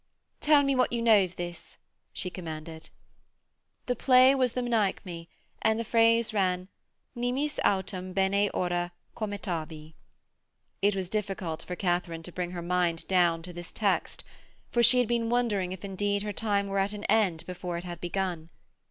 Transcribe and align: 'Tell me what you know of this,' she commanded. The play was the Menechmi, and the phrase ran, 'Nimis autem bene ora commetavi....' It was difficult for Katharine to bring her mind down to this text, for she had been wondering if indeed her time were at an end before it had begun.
'Tell 0.39 0.63
me 0.63 0.73
what 0.73 0.91
you 0.91 0.99
know 0.99 1.23
of 1.25 1.35
this,' 1.35 1.77
she 2.11 2.31
commanded. 2.31 2.89
The 3.85 3.95
play 3.95 4.33
was 4.33 4.53
the 4.53 4.63
Menechmi, 4.63 5.27
and 5.61 5.79
the 5.79 5.83
phrase 5.83 6.33
ran, 6.33 6.69
'Nimis 7.15 7.59
autem 7.63 8.11
bene 8.11 8.49
ora 8.51 8.93
commetavi....' 9.15 9.93
It 10.81 10.95
was 10.95 11.07
difficult 11.07 11.61
for 11.63 11.75
Katharine 11.75 12.23
to 12.23 12.31
bring 12.31 12.49
her 12.49 12.63
mind 12.63 13.07
down 13.07 13.43
to 13.43 13.53
this 13.53 13.71
text, 13.71 14.23
for 14.71 14.81
she 14.81 14.97
had 14.97 15.07
been 15.07 15.29
wondering 15.29 15.71
if 15.71 15.85
indeed 15.85 16.23
her 16.23 16.33
time 16.33 16.65
were 16.65 16.79
at 16.79 16.93
an 16.93 17.03
end 17.03 17.45
before 17.45 17.77
it 17.77 17.83
had 17.83 18.01
begun. 18.01 18.49